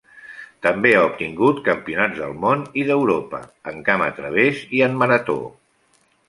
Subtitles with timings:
[0.67, 5.37] També ha obtingut campionats del món i d'Europa en Camp a través i en Marató.